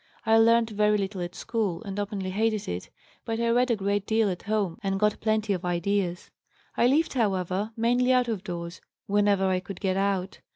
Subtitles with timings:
[0.25, 2.89] I learned very little at school, and openly hated it,
[3.23, 6.31] but I read a great deal at home and got plenty of ideas.
[6.75, 10.39] I lived, however, mainly out of doors whenever I could get out.